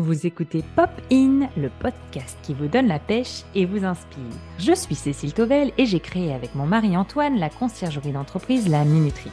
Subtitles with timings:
[0.00, 4.32] Vous écoutez Pop In, le podcast qui vous donne la pêche et vous inspire.
[4.58, 8.84] Je suis Cécile Tovel et j'ai créé avec mon mari Antoine la conciergerie d'entreprise La
[8.84, 9.30] Minuterie.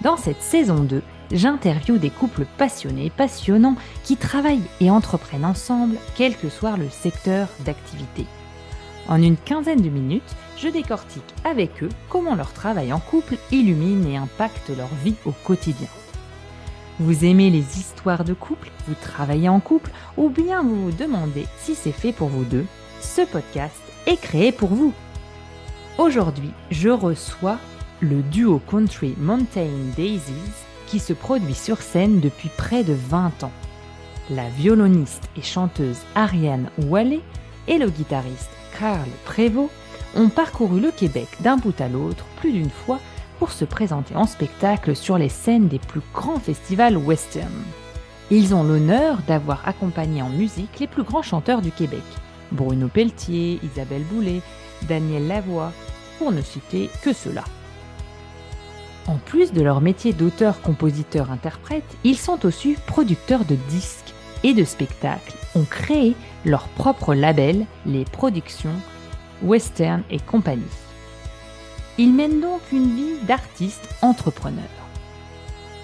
[0.00, 6.34] Dans cette saison 2, j'interviewe des couples passionnés, passionnants, qui travaillent et entreprennent ensemble, quel
[6.34, 8.24] que soit le secteur d'activité.
[9.08, 14.06] En une quinzaine de minutes, je décortique avec eux comment leur travail en couple illumine
[14.06, 15.88] et impacte leur vie au quotidien.
[17.00, 21.46] Vous aimez les histoires de couple, vous travaillez en couple, ou bien vous vous demandez
[21.56, 22.66] si c'est fait pour vous deux,
[23.00, 24.92] ce podcast est créé pour vous.
[25.96, 27.58] Aujourd'hui, je reçois
[28.00, 30.32] le duo country Mountain Daisies
[30.88, 33.52] qui se produit sur scène depuis près de 20 ans.
[34.28, 37.20] La violoniste et chanteuse Ariane Wallet
[37.68, 39.70] et le guitariste Carl Prévost
[40.16, 42.98] ont parcouru le Québec d'un bout à l'autre plus d'une fois
[43.38, 47.52] pour se présenter en spectacle sur les scènes des plus grands festivals western.
[48.30, 52.02] Ils ont l'honneur d'avoir accompagné en musique les plus grands chanteurs du Québec,
[52.52, 54.42] Bruno Pelletier, Isabelle Boulay,
[54.88, 55.72] Daniel Lavoie,
[56.18, 57.44] pour ne citer que ceux-là.
[59.06, 64.12] En plus de leur métier d'auteur, compositeur, interprète, ils sont aussi producteurs de disques
[64.44, 66.14] et de spectacles, ont créé
[66.44, 68.74] leur propre label, les productions
[69.42, 70.62] Western et compagnie.
[72.00, 74.62] Ils mènent donc une vie d'artiste entrepreneur.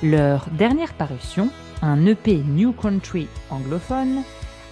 [0.01, 1.51] Leur dernière parution,
[1.83, 4.23] un EP New Country anglophone,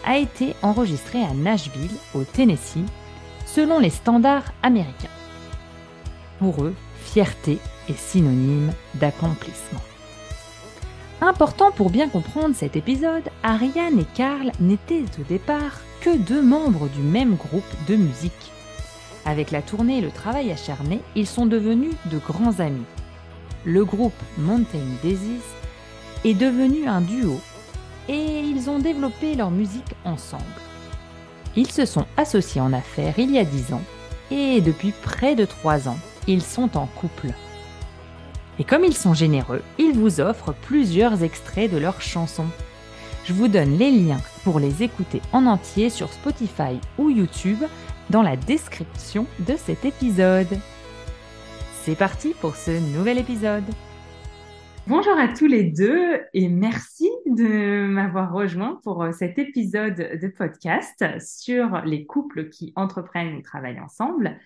[0.04, 2.86] a été enregistré à Nashville, au Tennessee,
[3.44, 5.08] selon les standards américains.
[6.38, 9.82] Pour eux, fierté est synonyme d'accomplissement.
[11.20, 16.88] Important pour bien comprendre cet épisode, Ariane et Carl n'étaient au départ que deux membres
[16.88, 18.52] du même groupe de musique.
[19.24, 22.84] Avec la tournée et le travail acharné, ils sont devenus de grands amis.
[23.64, 25.40] Le groupe Mountain Daisies
[26.24, 27.40] est devenu un duo
[28.08, 30.42] et ils ont développé leur musique ensemble.
[31.54, 33.82] Ils se sont associés en affaires il y a dix ans
[34.30, 37.28] et depuis près de trois ans, ils sont en couple.
[38.58, 42.46] Et comme ils sont généreux, ils vous offrent plusieurs extraits de leurs chansons.
[43.24, 47.62] Je vous donne les liens pour les écouter en entier sur Spotify ou YouTube
[48.10, 50.58] dans la description de cet épisode.
[51.82, 53.64] C'est parti pour ce nouvel épisode.
[54.86, 61.04] Bonjour à tous les deux et merci de m'avoir rejoint pour cet épisode de podcast
[61.20, 64.38] sur les couples qui entreprennent ou travaillent ensemble.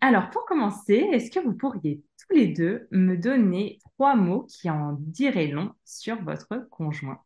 [0.00, 4.68] Alors pour commencer, est-ce que vous pourriez tous les deux me donner trois mots qui
[4.68, 7.20] en diraient long sur votre conjoint?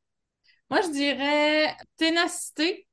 [0.70, 2.86] Moi je dirais ténacité,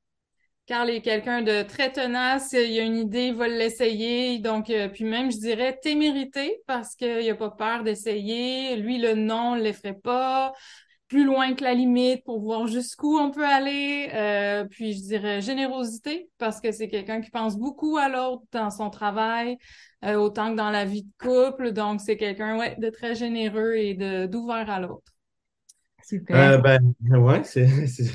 [0.70, 4.38] Carl est quelqu'un de très tenace, il a une idée, il va l'essayer.
[4.38, 8.76] Donc, euh, puis même, je dirais témérité parce qu'il n'a pas peur d'essayer.
[8.76, 10.52] Lui, le non ne l'effraie pas.
[11.08, 14.10] Plus loin que la limite pour voir jusqu'où on peut aller.
[14.14, 18.70] Euh, puis je dirais générosité parce que c'est quelqu'un qui pense beaucoup à l'autre dans
[18.70, 19.58] son travail,
[20.04, 21.72] euh, autant que dans la vie de couple.
[21.72, 23.94] Donc, c'est quelqu'un ouais, de très généreux et
[24.28, 25.10] d'ouvert à l'autre.
[26.10, 26.36] Super.
[26.36, 27.68] Euh, ben, ouais, c'est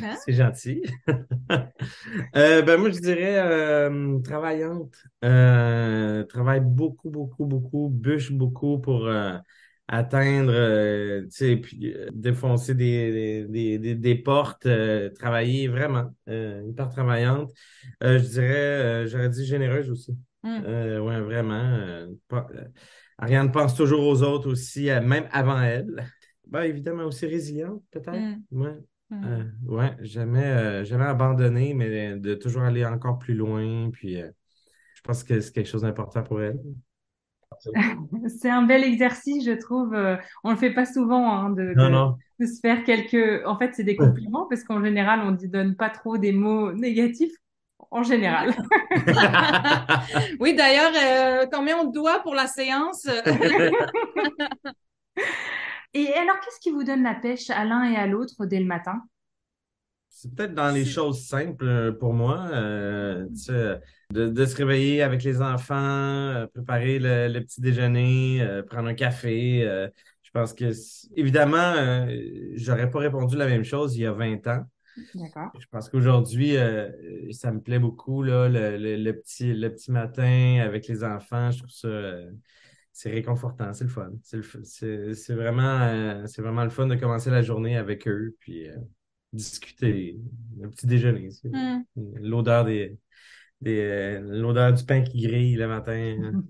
[0.03, 0.17] hein?
[0.27, 0.83] gentil.
[2.35, 4.97] euh, ben, moi, je dirais euh, travaillante.
[5.21, 9.09] Travaille beaucoup, beaucoup, beaucoup, bûche beaucoup pour
[9.87, 14.67] atteindre, tu sais, puis défoncer des, des, des, des portes,
[15.17, 17.53] travailler vraiment, hyper travaillante.
[18.01, 20.17] je dirais, j'aurais dit généreuse aussi.
[20.43, 20.99] Mm.
[20.99, 22.07] ouais, vraiment.
[23.17, 26.11] Ariane pense toujours aux autres aussi, même avant elle.
[26.47, 28.13] Ben, évidemment, aussi résiliente, peut-être.
[28.13, 28.43] Mm.
[28.51, 28.79] Ouais.
[29.09, 29.23] Mm.
[29.25, 33.89] Euh, ouais, jamais, euh, jamais abandonné, mais de toujours aller encore plus loin.
[33.91, 34.29] Puis euh,
[34.95, 36.59] je pense que c'est quelque chose d'important pour elle.
[38.27, 39.95] c'est un bel exercice, je trouve.
[40.43, 41.73] on le fait pas souvent hein, de,
[42.39, 43.45] de, se faire quelques.
[43.45, 46.73] En fait, c'est des compliments parce qu'en général, on ne donne pas trop des mots
[46.73, 47.33] négatifs.
[47.91, 48.51] En général.
[50.39, 50.91] oui, d'ailleurs,
[51.51, 53.07] combien on doit pour la séance?
[55.95, 58.65] Et alors, qu'est-ce qui vous donne la pêche à l'un et à l'autre dès le
[58.65, 59.01] matin?
[60.09, 63.25] C'est peut-être dans les choses simples euh, pour moi, euh,
[64.11, 69.61] de, se réveiller avec les enfants, euh, préparer le, petit déjeuner, prendre un café.
[70.21, 70.69] je pense que,
[71.15, 72.07] évidemment,
[72.55, 74.65] j'aurais pas répondu la même chose il y a 20 ans.
[75.13, 75.51] D'accord.
[75.57, 76.57] Je pense qu'aujourd'hui,
[77.31, 81.51] ça me plaît beaucoup, là, le, petit, le petit matin avec les enfants.
[81.51, 81.87] Je trouve ça
[82.95, 84.09] c'est réconfortant, c'est le fun.
[84.23, 88.75] C'est vraiment, euh, c'est vraiment le fun de commencer la journée avec eux, puis euh,
[89.33, 90.17] discuter,
[90.63, 91.27] un petit déjeuner.
[91.43, 91.81] Hmm.
[92.21, 92.97] L'odeur des,
[93.59, 96.41] des euh, l'odeur du pain qui grille le matin.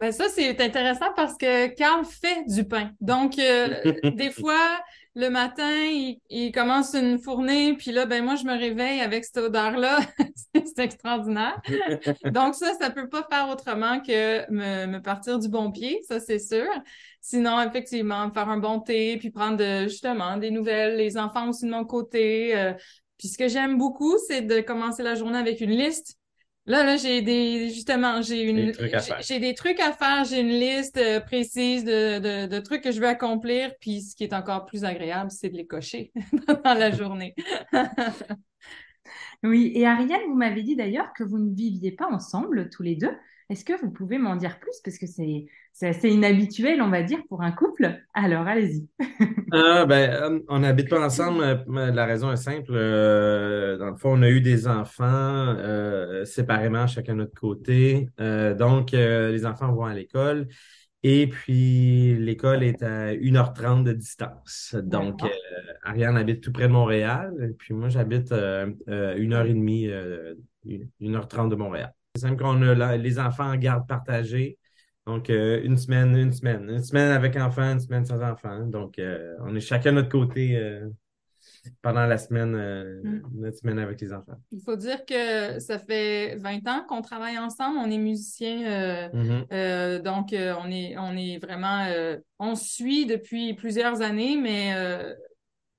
[0.00, 2.92] Ben ça, c'est intéressant parce que Carl fait du pain.
[3.02, 4.80] Donc, des fois,
[5.18, 5.84] le matin,
[6.30, 9.98] il, commence une fournée, puis là, ben moi, je me réveille avec cette odeur-là.
[10.54, 11.60] c'est extraordinaire.
[12.32, 16.38] Donc ça, ça peut pas faire autrement que me, partir du bon pied, ça c'est
[16.38, 16.68] sûr.
[17.20, 21.70] Sinon, effectivement, faire un bon thé, puis prendre justement des nouvelles, les enfants aussi de
[21.72, 22.56] mon côté.
[22.56, 22.72] Euh.
[23.18, 26.17] puis ce que j'aime beaucoup, c'est de commencer la journée avec une liste
[26.68, 28.74] Là, là, j'ai des, justement, j'ai une,
[29.20, 32.92] j'ai des trucs à faire, j'ai une liste euh, précise de, de, de, trucs que
[32.92, 36.12] je veux accomplir, puis ce qui est encore plus agréable, c'est de les cocher
[36.64, 37.34] dans la journée.
[39.42, 42.96] oui, et Ariane, vous m'avez dit d'ailleurs que vous ne viviez pas ensemble tous les
[42.96, 43.16] deux.
[43.50, 44.78] Est-ce que vous pouvez m'en dire plus?
[44.84, 45.46] Parce que c'est
[45.80, 47.98] assez inhabituel, on va dire, pour un couple.
[48.12, 48.86] Alors, allez-y.
[49.52, 51.42] ah, ben, euh, on n'habite pas ensemble.
[51.42, 52.72] Euh, la raison est simple.
[52.72, 55.56] Euh, dans le fond, on a eu des enfants
[56.26, 58.10] séparément, chacun de notre côté.
[58.18, 60.48] donc, les enfants vont à l'école.
[61.02, 64.76] Et puis, l'école est à 1h30 de distance.
[64.82, 65.20] Donc,
[65.84, 67.32] Ariane habite tout près de Montréal.
[67.40, 69.88] Et puis, moi, j'habite une heure et demie,
[71.00, 71.94] une heure trente de Montréal.
[72.18, 74.58] C'est simple qu'on a les enfants en garde partagée.
[75.06, 76.68] Donc, euh, une semaine, une semaine.
[76.68, 78.66] Une semaine avec enfants, une semaine sans enfants.
[78.66, 80.88] Donc, euh, on est chacun de notre côté euh,
[81.80, 82.56] pendant la semaine,
[83.04, 83.22] mm.
[83.34, 84.34] notre semaine avec les enfants.
[84.50, 87.78] Il faut dire que ça fait 20 ans qu'on travaille ensemble.
[87.78, 89.08] On est musiciens.
[89.14, 90.02] Mm-hmm.
[90.02, 91.86] donc, on, est, on est vraiment...
[92.40, 94.74] on suit depuis plusieurs années, mais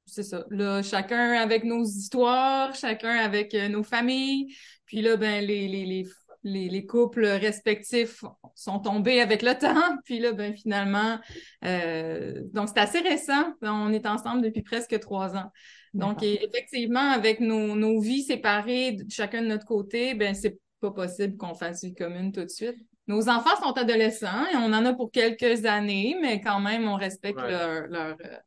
[0.06, 0.46] c'est ça.
[0.50, 4.56] Là, chacun avec nos histoires, chacun avec nos familles.
[4.86, 6.04] Puis là, ben, les, les, les
[6.44, 8.24] les, les, couples respectifs
[8.56, 9.98] sont tombés avec le temps.
[10.06, 11.20] Puis là, ben finalement,
[11.66, 13.54] euh, donc c'est assez récent.
[13.62, 15.52] On est ensemble depuis presque trois ans.
[15.94, 21.36] Donc, effectivement, avec nos, nos, vies séparées, chacun de notre côté, ben c'est pas possible
[21.36, 22.78] qu'on fasse vie commune tout de suite.
[23.08, 26.96] Nos enfants sont adolescents et on en a pour quelques années, mais quand même, on
[26.96, 27.88] respecte leur.
[27.88, 28.38] leur euh,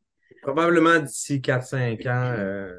[0.41, 2.73] Probablement d'ici 4-5 ans, euh,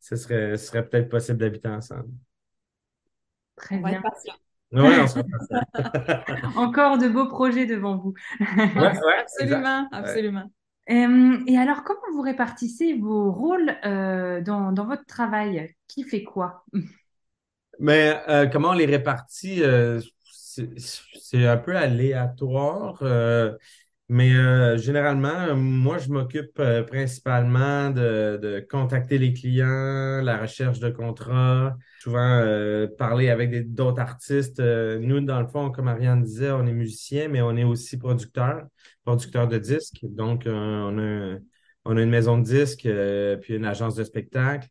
[0.00, 2.10] ce serait, ce serait peut-être possible d'habiter ensemble.
[3.60, 4.02] Très bien.
[4.72, 4.80] on
[6.56, 8.14] Encore de beaux projets devant vous.
[8.40, 10.50] absolument, absolument.
[10.88, 15.74] et alors, comment vous répartissez vos rôles euh, dans, votre travail?
[15.88, 16.64] Qui fait quoi?
[17.78, 23.02] Mais euh, comment on les répartit euh, C'est un peu aléatoire.
[24.12, 30.90] Mais euh, généralement, moi, je m'occupe euh, principalement de, contacter les clients, la recherche de
[30.90, 34.58] contrats, souvent euh, parler avec d'autres artistes.
[34.60, 38.64] nous, dans le fond, comme Ariane disait, on est musicien, mais on est aussi producteur,
[39.04, 40.00] producteur de disques.
[40.02, 41.38] Donc, on a,
[41.84, 42.88] on a une maison de disques,
[43.42, 44.66] puis une agence de spectacle.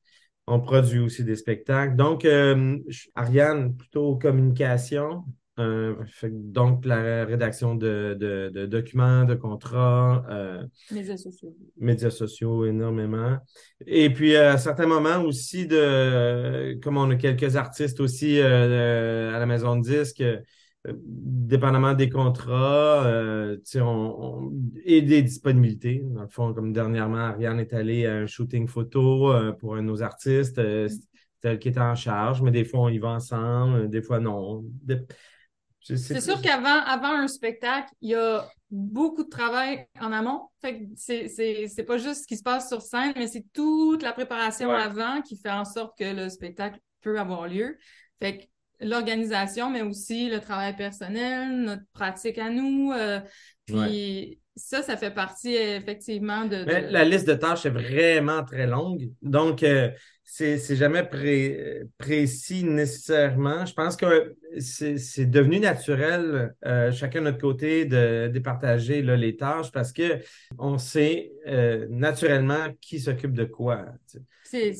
[0.47, 1.95] On produit aussi des spectacles.
[1.95, 2.27] Donc,
[3.15, 5.23] Ariane, plutôt communication,
[5.59, 10.23] euh, donc, la rédaction de, documents, de contrats.
[10.29, 11.55] Euh, médias sociaux.
[11.77, 13.37] Médias sociaux, énormément.
[13.85, 19.39] Et puis, à certains moments aussi, de, comme on a quelques artistes aussi euh, à
[19.39, 20.23] la maison de disques,
[20.85, 23.05] dépendamment des contrats
[23.75, 24.51] on,
[24.85, 26.01] et des disponibilités.
[26.05, 29.87] Dans le fond, comme dernièrement, Ariane est allée à un shooting photo pour un de
[29.87, 30.57] nos artistes.
[30.57, 30.87] Mm.
[31.41, 34.19] C'est elle qui était en charge, mais des fois, on y va ensemble, des fois,
[34.19, 34.63] non.
[35.81, 40.49] C'est sûr qu'avant avant un spectacle, il y a beaucoup de travail en amont.
[40.61, 44.71] Fait c'est pas juste ce qui se passe sur scène, mais c'est toute la préparation
[44.71, 47.77] avant qui fait en sorte que le spectacle peut avoir lieu.
[48.21, 48.43] Fait que
[48.85, 52.91] l'organisation, mais aussi le travail personnel, notre pratique à nous.
[52.91, 53.19] Euh,
[53.65, 59.09] puis ça, ça fait partie effectivement de, La liste de tâches est vraiment très longue.
[59.21, 59.89] Donc, euh,
[60.31, 61.03] c'est jamais
[61.97, 63.65] précis nécessairement.
[63.65, 69.35] Je pense que c'est devenu naturel, euh, chacun de notre côté, de départager là, les
[69.35, 70.19] tâches parce que
[70.57, 73.85] on sait euh, naturellement qui s'occupe de quoi.
[74.43, 74.73] C'est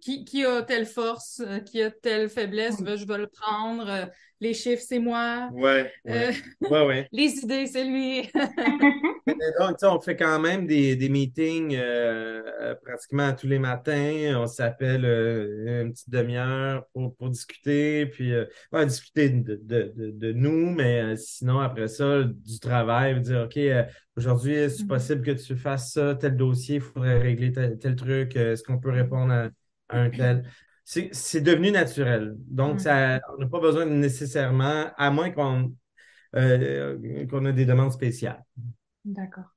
[0.00, 4.10] qui, qui a telle force, euh, qui a telle faiblesse, je vais le prendre.
[4.42, 5.48] Les chiffres, c'est moi.
[5.52, 5.90] Ouais.
[6.04, 7.08] ouais, ouais.
[7.12, 8.30] les idées, c'est lui.
[9.58, 11.78] Donc, on fait quand même des, des meetings
[12.84, 14.36] pratiquement tous les matins.
[14.36, 18.46] On s'appelle euh, une petite demi-heure pour, pour, discuter, puis euh,
[18.84, 23.58] discuter de, de, de, nous, mais euh, sinon, après ça, du travail, dire, OK,
[24.16, 24.86] aujourd'hui, est-ce mm-hmm.
[24.86, 28.90] possible que tu fasses ça, tel dossier, il faudrait régler tel, truc, est-ce qu'on peut
[28.90, 29.48] répondre à,
[29.90, 30.44] un tel?
[30.84, 32.36] C'est devenu naturel.
[32.38, 33.20] Donc, ça, mm-hmm.
[33.34, 35.74] on n'a pas besoin nécessairement, à moins qu'on
[36.34, 38.42] qu'on ait des demandes spéciales.
[39.04, 39.54] D'accord.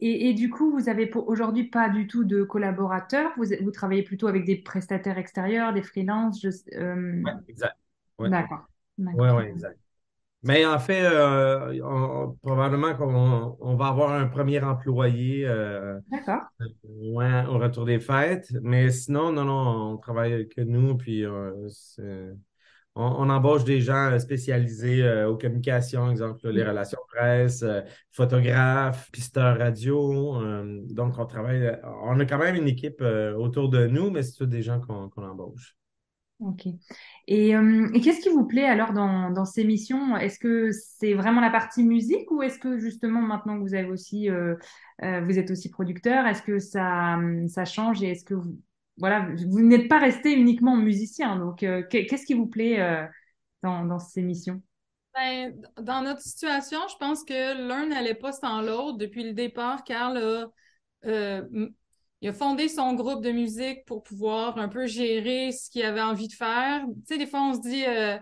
[0.00, 3.32] Et, du coup, vous avez aujourd'hui pas du tout de collaborateurs.
[3.36, 6.44] Vous, vous, travaillez plutôt avec des prestataires extérieurs, des freelances.
[6.74, 7.22] Euh...
[7.48, 7.76] exact.
[8.18, 8.66] D'accord.
[8.98, 9.78] Oui, oui, exact.
[10.44, 11.80] Mais en fait, euh,
[12.42, 15.98] probablement qu'on on va avoir un premier employé euh,
[16.92, 18.52] au retour des fêtes.
[18.62, 21.24] Mais sinon, non, non, on travaille que nous, puis
[22.94, 26.68] on, embauche des gens spécialisés aux communications, exemple les mm.
[26.68, 27.64] relations presse,
[28.12, 30.42] photographes, pisteurs radio.
[30.90, 33.02] donc, on travaille, on a quand même une équipe
[33.36, 35.74] autour de nous, mais c'est tous des gens qu'on embauche.
[36.44, 36.66] Ok.
[37.26, 40.16] Et, euh, et qu'est-ce qui vous plaît alors dans, ces missions?
[40.16, 43.88] Est-ce que c'est vraiment la partie musique ou est-ce que justement maintenant que vous avez
[43.88, 44.54] aussi, euh,
[45.02, 48.58] euh, vous êtes aussi producteur, est-ce que ça, ça change et est-ce que vous,
[48.98, 53.08] voilà, vous n'êtes pas resté uniquement musicien Donc, qu'est-ce qui vous plaît
[53.62, 54.60] dans, ces missions?
[55.14, 59.82] Ben, dans notre situation, je pense que l'un n'allait pas sans l'autre depuis le départ.
[59.84, 61.42] Carl a
[62.20, 66.00] il a fondé son groupe de musique pour pouvoir un peu gérer ce qu'il avait
[66.00, 66.82] envie de faire.
[67.06, 68.16] Tu sais, des fois, on se dit, euh,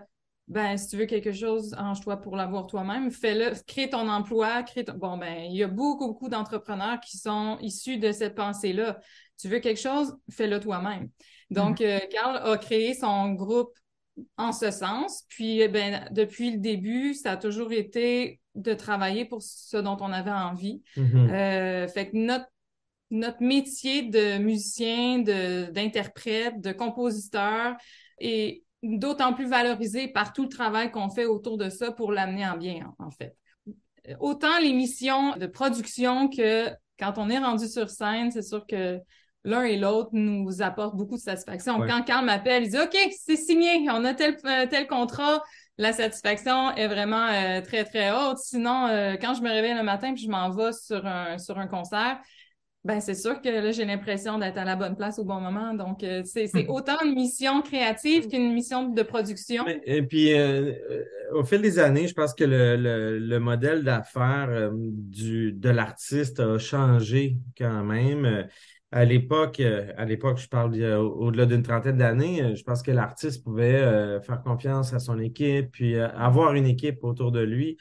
[0.47, 4.83] ben, si tu veux quelque chose, arrange-toi pour l'avoir toi-même, fais-le, crée ton emploi, crée
[4.83, 4.93] ton...
[4.93, 8.99] Bon, ben, il y a beaucoup, beaucoup d'entrepreneurs qui sont issus de cette pensée-là.
[9.39, 11.09] Tu veux quelque chose, fais-le toi-même.
[11.49, 12.03] Donc, mm-hmm.
[12.03, 13.71] euh, Carl a créé son groupe
[14.37, 15.23] en ce sens.
[15.29, 19.97] Puis, eh ben, depuis le début, ça a toujours été de travailler pour ce dont
[20.01, 20.83] on avait envie.
[20.97, 21.29] Mm-hmm.
[21.31, 22.47] Euh, fait que notre
[23.13, 27.75] notre métier de musicien, d'interprète, de, compositeur
[28.19, 32.45] est d'autant plus valorisé par tout le travail qu'on fait autour de ça pour l'amener
[32.45, 33.37] en bien, en fait.
[34.19, 38.99] Autant les missions de production que quand on est rendu sur scène, c'est sûr que
[39.43, 41.79] l'un et l'autre nous apportent beaucoup de satisfaction.
[41.87, 45.43] Quand Carl m'appelle, il dit OK, c'est signé, on a tel, euh, tel contrat.
[45.77, 48.37] La satisfaction est vraiment euh, très, très haute.
[48.37, 51.57] Sinon, euh, quand je me réveille le matin et je m'en vais sur un, sur
[51.57, 52.19] un concert,
[52.85, 55.73] ben, c'est sûr que là, j'ai l'impression d'être à la bonne place au bon moment.
[55.73, 56.69] Donc, euh, c'est hmm.
[56.69, 59.65] autant une mission créative qu'une mission de production.
[59.85, 64.71] Et puis, euh, euh, au fil des années, je pense que le, le, modèle d'affaires
[64.73, 68.47] du de l'artiste a changé quand même.
[68.91, 73.79] À l'époque, à l'époque, je parle au-delà d'une trentaine d'années, je pense que l'artiste pouvait
[74.21, 77.77] faire confiance à son équipe, puis avoir une équipe autour de lui.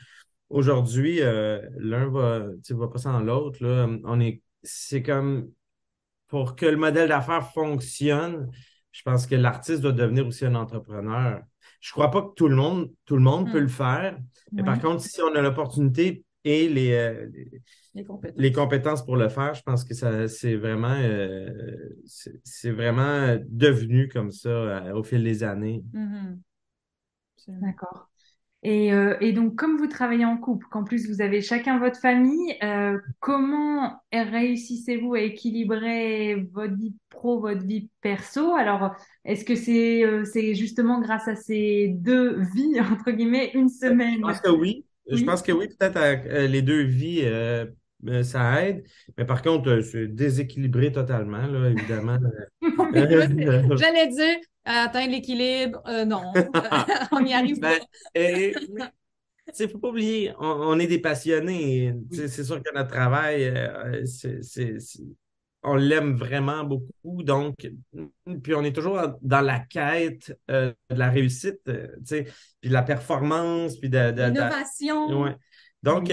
[0.49, 3.59] Aujourd'hui, l'un va, va pas sans l'autre.
[4.04, 5.50] On est c'est comme
[6.28, 8.50] pour que le modèle d'affaires fonctionne,
[8.90, 11.42] je pense que l'artiste doit devenir aussi un entrepreneur.
[11.81, 13.62] Je ne crois pas que tout le monde, tout le monde peut hmm.
[13.62, 14.19] le faire.
[14.52, 17.28] Mais par contre, si on a l'opportunité et les, euh,
[18.37, 19.04] les, compétences.
[19.04, 21.49] pour le faire, je pense que ça c'est vraiment euh,
[22.04, 25.85] c'est vraiment devenu comme ça euh, au fil des années.
[25.92, 26.38] Mm-hmm.
[27.61, 28.12] D'accord.
[28.64, 31.99] Et, euh, et, donc, comme vous travaillez en couple, qu'en plus vous avez chacun votre
[31.99, 38.54] famille, euh, comment réussissez-vous à équilibrer votre vie pro, votre vie perso?
[38.54, 43.69] Alors, est-ce que c'est euh, c'est justement grâce à ces deux vies, entre guillemets, une
[43.69, 44.85] semaine Je pense que oui.
[45.11, 47.28] Je pense que oui, peut-être les deux vies,
[48.23, 48.85] ça aide.
[49.19, 52.19] Mais par contre, c'est déséquilibré totalement, là, évidemment.
[53.76, 56.33] J'allais dire, atteindre l'équilibre, euh, non,
[57.12, 57.87] on n'y arrive ben, pas.
[59.59, 61.95] Il ne faut pas oublier, on, est des passionnés.
[62.12, 64.05] C'est sûr que notre travail, euh,
[65.64, 67.23] on l'aime vraiment beaucoup.
[67.23, 67.69] Donc,
[68.43, 72.25] puis on est toujours dans la quête euh, de la réussite, puis
[72.69, 74.12] de la performance, puis de.
[74.12, 75.23] L'innovation.
[75.23, 75.37] Ouais.
[75.83, 76.12] Donc,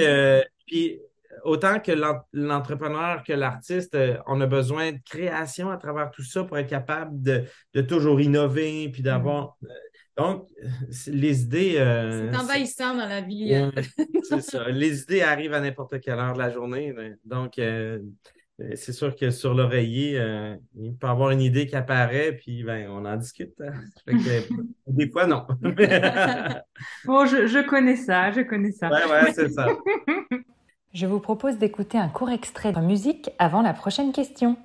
[0.66, 1.00] puis
[1.44, 1.92] autant que
[2.34, 6.70] l'entrepreneur que l'artiste, euh, on a besoin de création à travers tout ça pour être
[6.70, 9.58] capable de, toujours innover, puis d'avoir.
[9.62, 9.68] Mm.
[9.68, 9.74] Euh,
[10.18, 10.50] donc,
[11.08, 11.76] les idées.
[11.78, 13.54] Euh, c'est envahissant dans la vie.
[14.24, 14.68] c'est ça.
[14.68, 16.94] Les idées arrivent à n'importe quelle heure de la journée.
[17.24, 17.54] Donc,
[18.76, 20.22] c'est sûr que sur l'oreiller,
[20.76, 23.54] il peut y avoir une idée qui apparaît, puis ben, on en discute.
[23.62, 23.72] Hein.
[24.88, 25.46] des fois, non.
[27.06, 28.90] bon, je, je, connais ça, je connais ça.
[28.90, 29.68] Ouais, ouais, c'est ça.
[30.94, 34.58] Je vous propose d'écouter un court extrait de musique avant la prochaine question.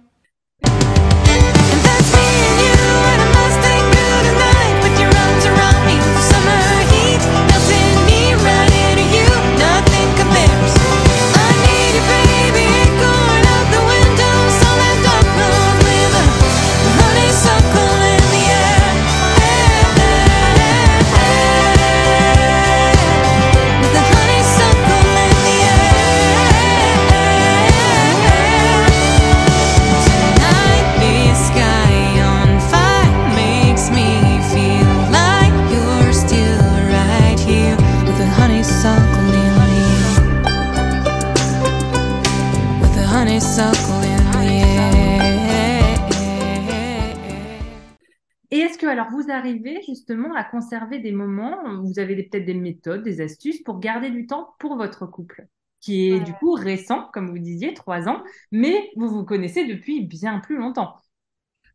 [49.25, 53.81] Vous arrivez justement à conserver des moments, vous avez peut-être des méthodes, des astuces pour
[53.81, 55.47] garder du temps pour votre couple,
[55.81, 60.05] qui est du coup récent, comme vous disiez, trois ans, mais vous vous connaissez depuis
[60.05, 60.97] bien plus longtemps.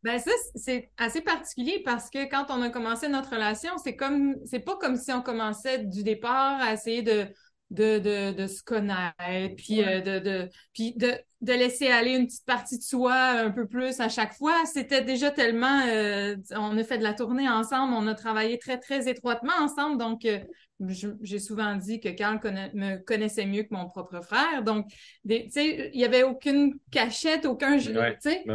[0.01, 4.35] Ben ça, c'est assez particulier parce que quand on a commencé notre relation, c'est comme
[4.45, 7.27] c'est pas comme si on commençait du départ à essayer de
[7.71, 12.25] de, de, de se connaître, puis, euh, de, de, puis de, de laisser aller une
[12.25, 14.55] petite partie de soi un peu plus à chaque fois.
[14.65, 15.81] C'était déjà tellement...
[15.87, 19.97] Euh, on a fait de la tournée ensemble, on a travaillé très, très étroitement ensemble,
[19.97, 20.25] donc...
[20.25, 20.39] Euh,
[20.81, 22.39] j'ai souvent dit que Carl
[22.73, 24.63] me connaissait mieux que mon propre frère.
[24.63, 24.87] Donc,
[25.27, 27.77] tu sais, il n'y avait aucune cachette, aucun...
[27.77, 28.45] tu sais.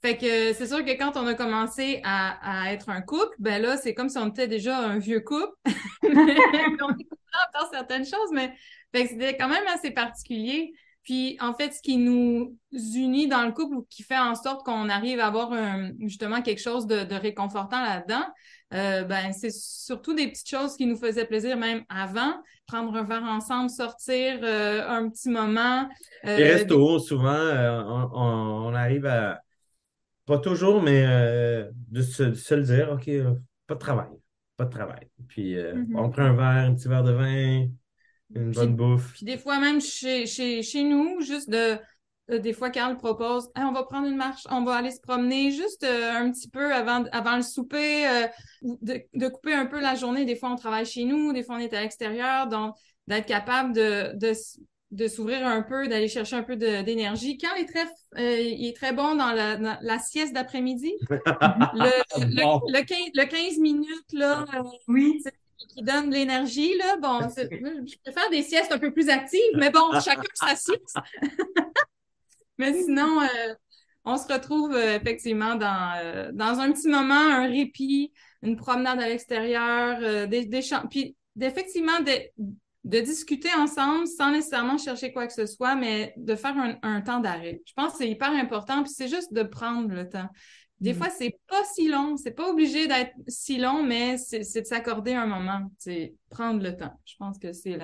[0.00, 3.60] Fait que c'est sûr que quand on a commencé à, à, être un couple, ben
[3.60, 5.52] là, c'est comme si on était déjà un vieux couple.
[7.52, 8.54] dans certaines choses, mais
[8.92, 10.72] c'était quand même assez particulier.
[11.04, 14.64] Puis, en fait, ce qui nous unit dans le couple ou qui fait en sorte
[14.64, 15.52] qu'on arrive à avoir
[16.00, 18.24] justement quelque chose de, réconfortant là-dedans,
[18.72, 22.32] euh, ben, c'est surtout des petites choses qui nous faisaient plaisir même avant.
[22.66, 25.86] Prendre un verre ensemble, sortir euh, un petit moment.
[26.24, 27.38] Euh, Les restos, souvent,
[28.14, 29.40] on, arrive à,
[30.24, 33.10] pas toujours, mais de se, de se le dire, OK,
[33.66, 34.23] pas de travail
[34.56, 35.08] pas de travail.
[35.28, 35.98] Puis euh, mm-hmm.
[35.98, 37.68] on prend un verre, un petit verre de vin,
[38.34, 39.14] une bonne bouffe.
[39.14, 41.78] Puis des fois même chez, chez, chez nous, juste de
[42.30, 45.50] euh, des fois, Carl propose on va prendre une marche, on va aller se promener
[45.50, 48.28] juste euh, un petit peu avant, avant le souper,
[48.62, 50.24] de, de, couper un peu la journée.
[50.24, 52.46] Des fois, on travaille chez nous, des fois, on est à l'extérieur.
[52.46, 52.74] Donc,
[53.06, 54.32] d'être capable de, de,
[54.94, 57.36] de s'ouvrir un peu, d'aller chercher un peu d'énergie.
[57.36, 57.84] Quand est très,
[58.16, 60.94] euh, il est très bon dans la, la, sieste d'après-midi.
[61.10, 65.20] le, le, 15, minutes, là, euh, oui.
[65.74, 66.96] qui donne l'énergie, là.
[66.98, 70.96] Bon, je préfère des siestes un peu plus actives, mais bon, chacun sa sieste.
[72.58, 73.54] mais sinon, euh,
[74.04, 80.28] on se retrouve effectivement dans, dans un petit moment, un répit, une promenade à l'extérieur,
[80.28, 82.32] des, des Puis, effectivement, des,
[82.84, 87.20] de discuter ensemble sans nécessairement chercher quoi que ce soit, mais de faire un, temps
[87.20, 87.62] d'arrêt.
[87.64, 90.28] Je pense que c'est hyper important, puis c'est juste de prendre le temps.
[90.80, 90.96] Des mm.
[90.96, 95.14] fois, c'est pas si long, c'est pas obligé d'être si long, mais c'est de s'accorder
[95.14, 96.92] un moment, c'est prendre le temps.
[97.06, 97.78] Je pense que c'est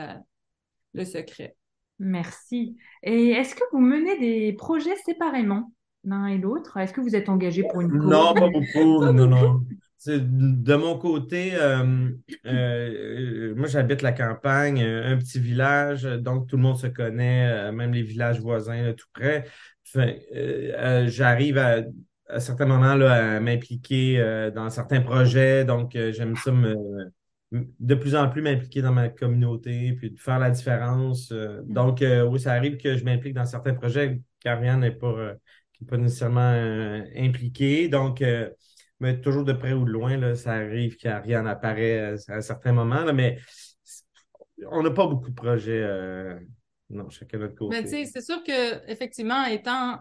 [0.93, 1.57] le secret.
[1.99, 2.77] Merci.
[3.03, 5.73] Et est-ce que vous menez des projets séparément,
[6.05, 6.77] l'un et l'autre?
[6.77, 8.11] Est-ce que vous êtes engagé pour une cause?
[8.11, 9.05] Non, pas beaucoup.
[9.13, 9.61] non, non
[10.07, 12.11] de mon côté, euh,
[12.47, 17.73] euh, moi j'habite la campagne, un petit village, donc tout le monde se connaît, euh,
[17.73, 19.47] même les villages voisins tout près.
[21.07, 21.83] J'arrive à,
[22.29, 26.53] à, certains moments là, à m'impliquer dans certains projets, donc j'aime ça
[27.53, 31.31] de plus en plus m'impliquer dans ma communauté, puis de faire la différence.
[31.31, 31.73] Mm.
[31.73, 35.35] donc oui, ça arrive que je m'implique dans certains projets car rien n'est pas,
[35.87, 36.55] pas nécessairement
[37.17, 37.89] impliqué.
[37.89, 38.23] Donc
[39.01, 42.73] mais toujours de près ou de loin, là, ça arrive qu'Ariane apparaît à, un certain
[42.73, 43.39] moment, mais
[44.71, 45.83] on n'a pas beaucoup de projets.
[45.83, 46.39] Euh,
[46.91, 47.77] non, chacun de notre côté.
[47.77, 49.99] Mais tu sais, c'est sûr que effectivement, étant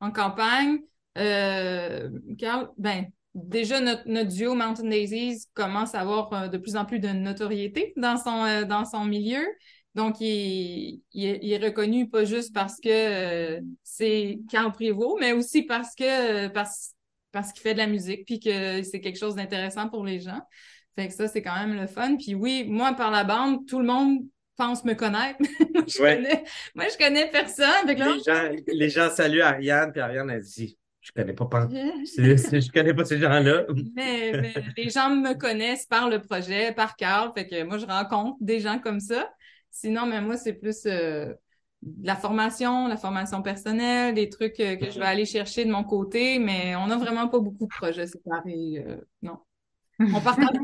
[0.00, 0.78] en, campagne,
[1.16, 2.08] euh,
[2.76, 7.08] ben, déjà notre, duo Mountain Daisies commence à avoir euh, de plus en plus de
[7.08, 9.44] notoriété dans son, dans son milieu.
[9.94, 16.48] Donc, il, est reconnu pas juste parce que c'est Carl Prévost, mais aussi parce que
[16.48, 16.94] parce
[17.32, 20.40] parce qu'il fait de la musique, puis que c'est quelque chose d'intéressant pour les gens.
[20.96, 22.16] Fait que ça, c'est quand même le fun.
[22.16, 24.18] Puis oui, moi, par la bande, tout le monde
[24.56, 25.38] pense me connaître.
[25.74, 27.86] moi, je connais, moi, je connais personne.
[27.86, 32.72] les, gens, les gens saluent Ariane, puis Ariane a dit je connais pas, pas je
[32.72, 33.64] connais pas ces gens-là.
[33.94, 37.32] mais, les gens me connaissent par le projet, par Carl.
[37.34, 39.30] Fait que moi, je rencontre des gens comme ça.
[39.70, 41.32] Sinon, mais moi, c'est plus euh,
[42.02, 45.84] la formation, la formation personnelle, des trucs euh, que je vais aller chercher de mon
[45.84, 48.84] côté, mais on n'a vraiment pas beaucoup de projets séparés.
[48.86, 49.38] Euh, non.
[50.00, 50.48] On partage.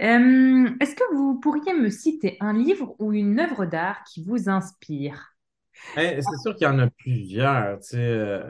[0.00, 4.48] Euh, est-ce que vous pourriez me citer un livre ou une œuvre d'art qui vous
[4.48, 5.34] inspire?
[5.96, 8.40] Eh, c'est sûr qu'il y en a plusieurs, tu sais,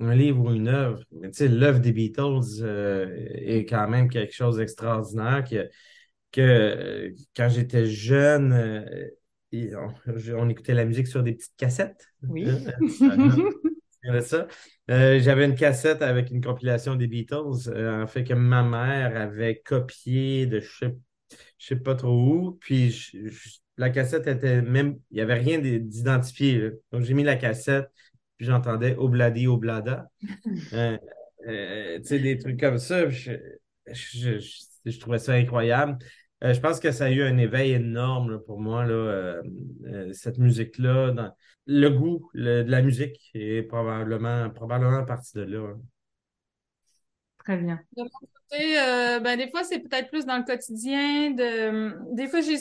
[0.00, 1.04] un livre ou une œuvre.
[1.24, 2.64] Tu sais, l'œuvre des Beatles
[3.34, 5.68] est quand même quelque chose d'extraordinaire que,
[6.32, 8.50] que quand j'étais jeune,
[10.36, 12.08] on, écoutait la musique sur des petites cassettes.
[12.22, 12.46] Oui.
[14.20, 14.46] Ça.
[14.90, 19.16] Euh, j'avais une cassette avec une compilation des Beatles, euh, en fait, que ma mère
[19.16, 20.96] avait copié de je sais,
[21.58, 22.58] sais pas trop où.
[22.60, 23.12] Puis
[23.78, 26.70] la cassette était même, il n'y avait rien d'identifié.
[26.92, 27.86] Donc j'ai mis la cassette,
[28.36, 30.10] puis j'entendais Obladi Oblada.
[31.46, 33.08] Euh, tu sais, des trucs comme ça.
[33.08, 33.32] je,
[33.86, 35.98] je, trouvais ça incroyable.
[36.42, 39.42] Euh, je pense que ça a eu un éveil énorme pour moi, là, euh,
[39.86, 41.34] euh, cette musique-là.
[41.66, 45.70] Le goût de la musique est probablement, probablement parti de là.
[45.70, 45.80] Hein.
[47.38, 47.78] Très bien.
[47.96, 51.30] De mon côté, euh, ben, des fois, c'est peut-être plus dans le quotidien.
[51.30, 52.14] De...
[52.14, 52.56] Des fois, j'ai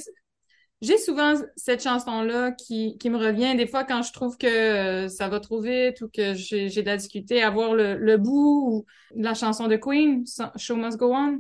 [0.81, 3.55] j'ai souvent cette chanson-là qui, qui me revient.
[3.55, 6.85] Des fois, quand je trouve que euh, ça va trop vite ou que j'ai de
[6.85, 10.25] la difficulté à voir le, le bout ou la chanson de Queen,
[10.57, 11.39] Show Must Go On.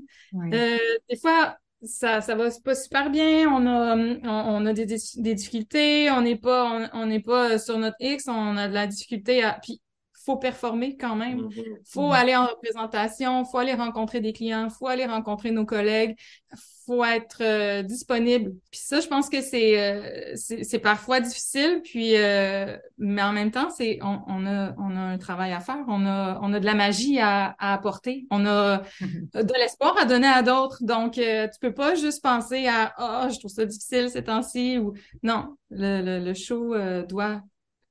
[0.53, 0.77] Euh,
[1.09, 3.47] des fois, ça, ça va pas super bien.
[3.49, 6.09] On a, on, a des, des, difficultés.
[6.11, 8.27] On n'est pas, on n'est pas sur notre X.
[8.27, 9.59] On a de la difficulté à.
[9.61, 9.81] Puis
[10.25, 11.41] faut performer quand même.
[11.41, 11.77] Mm-hmm.
[11.85, 12.15] Faut mm-hmm.
[12.15, 16.15] aller en représentation, faut aller rencontrer des clients, faut aller rencontrer nos collègues,
[16.85, 18.51] faut être euh, disponible.
[18.71, 21.81] Puis ça, je pense que c'est euh, c'est parfois difficile.
[21.83, 25.59] Puis euh, mais en même temps, c'est on, on, a on a un travail à
[25.59, 25.83] faire.
[25.87, 28.25] On a on a de la magie à, à apporter.
[28.31, 29.43] On a mm-hmm.
[29.43, 30.83] de l'espoir à donner à d'autres.
[30.83, 34.77] Donc tu peux pas juste penser à ah oh, je trouve ça difficile ces temps-ci
[34.77, 36.75] ou non le le, le show
[37.07, 37.41] doit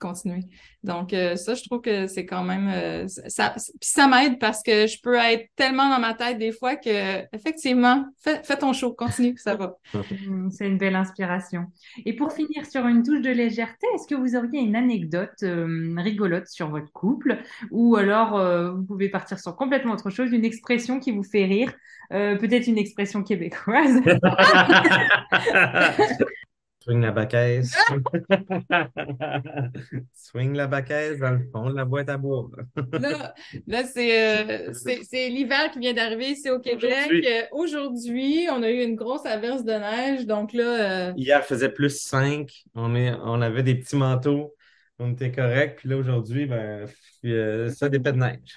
[0.02, 0.40] continuer.
[0.82, 2.68] Donc, euh, ça, je trouve que c'est quand même.
[2.68, 6.50] Euh, ça, puis ça m'aide parce que je peux être tellement dans ma tête des
[6.50, 9.76] fois que, effectivement, fais, ton show, continue, ça va.
[10.28, 11.66] Mm, c'est une belle inspiration.
[12.04, 15.94] Et pour finir sur une touche de légèreté, est-ce que vous auriez une anecdote euh,
[15.98, 17.38] rigolote sur votre couple?
[17.70, 18.38] Ou alors
[18.74, 21.72] vous pouvez partir sur complètement autre chose, une expression qui vous fait rire,
[22.10, 24.00] peut-être une expression québécoise?
[26.82, 27.66] Swing la baquette.
[30.14, 32.50] Swing la baquette dans le fond de la boîte à bois.
[32.92, 33.34] là,
[33.68, 37.48] là euh, c'est l'hiver qui vient d'arriver ici au Québec.
[37.52, 38.48] Aujourd'hui.
[38.50, 40.26] on a eu une grosse averse de neige.
[40.26, 41.10] Donc là.
[41.10, 42.50] Euh, Hier, il faisait plus 5.
[42.74, 44.54] On, est, on avait des petits manteaux.
[44.98, 45.78] On était correct.
[45.78, 46.86] Puis là, aujourd'hui, ben,
[47.24, 48.56] euh, ça dépend de neige.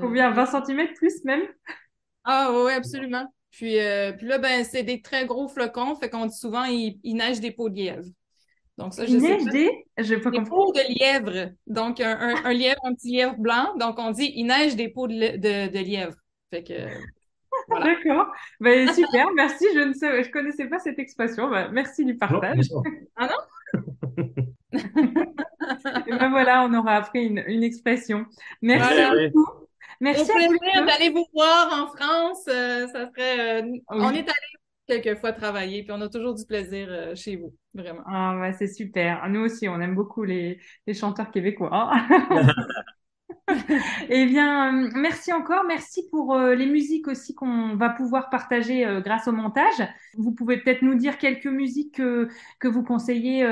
[0.00, 0.30] Combien?
[0.30, 1.42] 20 cm plus même?
[2.24, 3.26] Ah oui, absolument.
[3.52, 6.98] Puis, euh, puis là, ben, c'est des très gros flocons, fait qu'on dit souvent, il,
[7.04, 8.08] neige des peaux de lièvre.
[8.78, 9.70] Donc ça, je il neige des...
[9.98, 11.52] Je pas des peaux de lièvre.
[11.66, 13.76] Donc, un, un, lièvre, un petit lièvre blanc.
[13.78, 16.16] Donc, on dit, il neige des peaux de, de, lièvre.
[16.50, 16.72] Fait que...
[17.68, 18.32] D'accord.
[18.58, 19.66] Ben, super, merci.
[19.74, 21.50] Je ne sais, je connaissais pas cette expression.
[21.50, 22.68] Ben, merci du partage.
[23.16, 23.82] ah non?
[26.06, 28.24] Et ben voilà, on aura appris une, une expression.
[28.62, 29.61] Merci beaucoup.
[30.02, 30.22] Merci.
[30.22, 32.44] Au plaisir d'aller vous voir en France.
[32.48, 33.62] Euh, ça serait.
[33.62, 34.52] Euh, on est allé
[34.88, 38.02] quelques fois travailler, puis on a toujours du plaisir euh, chez vous, vraiment.
[38.06, 39.28] Ah ouais, c'est super.
[39.28, 41.92] Nous aussi, on aime beaucoup les, les chanteurs québécois.
[44.08, 45.64] eh bien, euh, merci encore.
[45.66, 49.86] Merci pour euh, les musiques aussi qu'on va pouvoir partager euh, grâce au montage.
[50.16, 52.28] Vous pouvez peut-être nous dire quelques musiques que,
[52.60, 53.46] que vous conseillez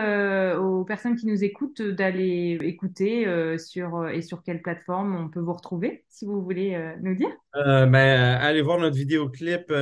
[0.57, 3.27] aux personnes qui nous écoutent d'aller écouter
[3.59, 7.31] sur, et sur quelle plateforme on peut vous retrouver, si vous voulez nous dire.
[7.55, 7.97] ben,
[8.41, 9.73] allez voir notre vidéoclip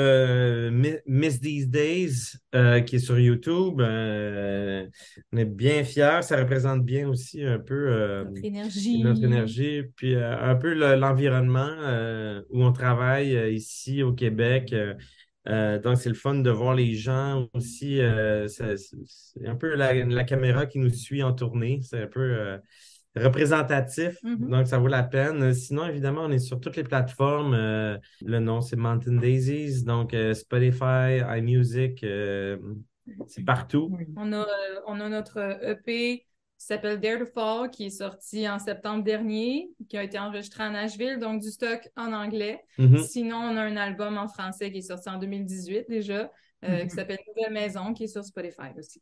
[1.07, 3.81] Miss These Days qui est sur YouTube.
[3.81, 6.21] on est bien fiers.
[6.23, 9.03] Ça représente bien aussi un peu notre énergie.
[9.03, 14.75] Notre énergie puis euh, un peu l'environnement euh, où on travaille euh, ici au Québec.
[15.47, 18.01] donc, c'est le fun de voir les gens aussi.
[18.49, 21.81] c'est un peu la, caméra qui nous suit en tournée.
[21.83, 22.59] C'est un peu
[23.17, 24.23] représentatif.
[24.23, 24.51] Mm-hmm.
[24.51, 25.55] Donc, ça vaut la peine.
[25.55, 27.55] Sinon, évidemment, on est sur toutes les plateformes.
[27.55, 29.85] le nom, c'est Mountain Daisies.
[29.85, 32.05] Donc, Spotify, iMusic,
[33.27, 33.97] c'est partout.
[34.17, 34.47] On a,
[34.87, 36.28] on a notre EP
[36.59, 40.65] qui s'appelle Dare to Fall, qui est sorti en septembre dernier, qui a été enregistré
[40.65, 42.61] à Nashville, donc du stock en anglais.
[42.79, 43.07] Mm-hmm.
[43.07, 46.15] Sinon, on a un album en français qui est sorti en 2018 déjà,
[46.65, 46.83] euh, mm-hmm.
[46.83, 49.01] qui s'appelle Nouvelle Maison, qui est sur Spotify aussi.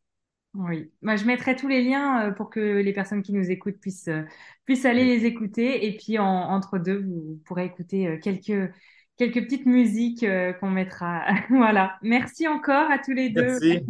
[0.52, 3.78] Oui, moi je mettrai tous les liens euh, pour que les personnes qui nous écoutent
[3.78, 4.22] puissent, euh,
[4.64, 5.86] puissent aller les écouter.
[5.86, 8.70] Et puis entre deux, vous pourrez écouter quelques,
[9.16, 10.26] quelques petites musiques
[10.60, 11.24] qu'on mettra.
[11.50, 11.98] voilà.
[12.02, 13.58] Merci encore à tous les deux.
[13.60, 13.80] Merci.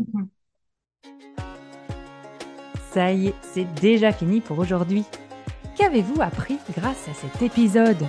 [3.43, 5.05] C'est déjà fini pour aujourd'hui.
[5.77, 8.03] Qu'avez-vous appris grâce à cet épisode?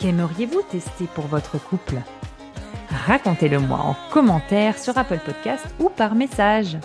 [0.00, 1.96] Qu'aimeriez-vous tester pour votre couple?
[3.06, 6.76] Racontez-le moi en commentaire sur Apple Podcast ou par message.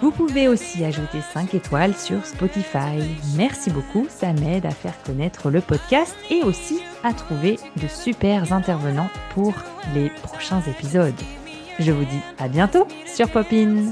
[0.00, 2.98] Vous pouvez aussi ajouter 5 étoiles sur Spotify.
[3.36, 8.52] Merci beaucoup, ça m'aide à faire connaître le podcast et aussi à trouver de super
[8.52, 9.54] intervenants pour
[9.94, 11.20] les prochains épisodes.
[11.78, 13.90] Je vous dis à bientôt sur Popin.